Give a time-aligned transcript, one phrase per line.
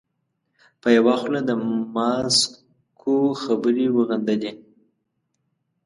[0.81, 1.51] په یوه خوله د
[1.95, 4.51] ماسکو خبرې وغندلې.